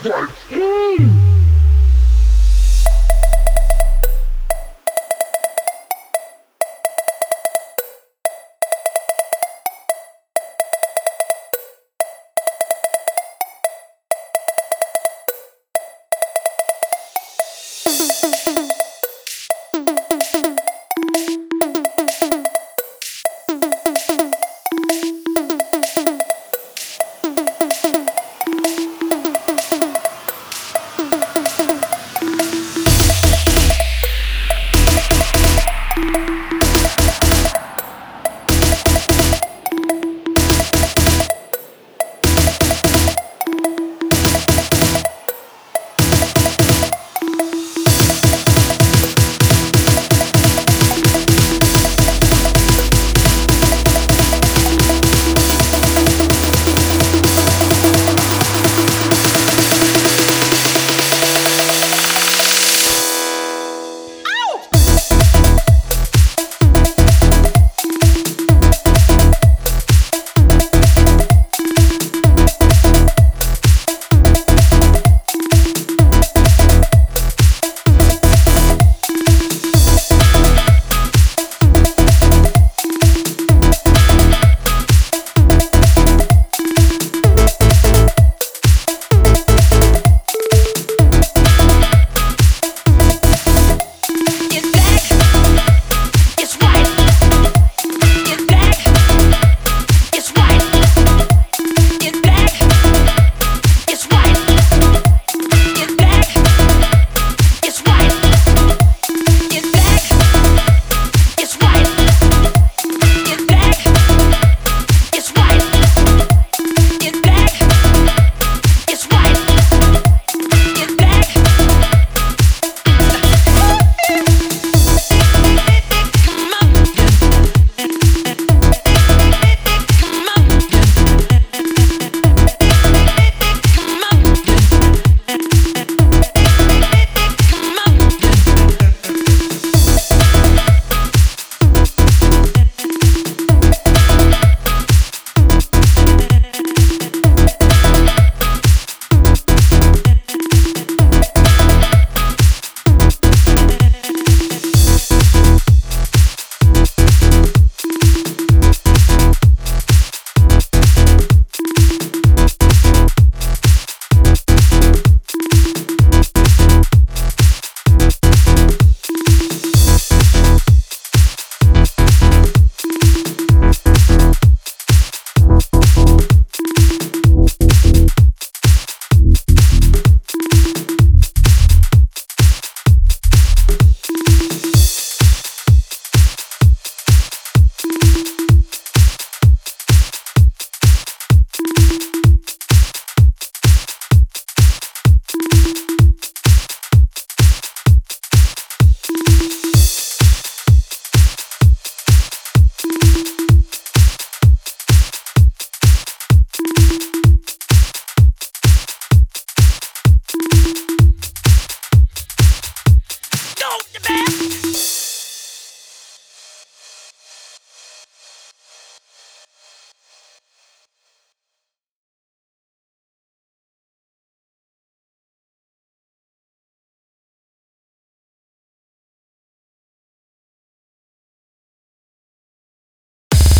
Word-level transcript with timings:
back. 0.00 1.21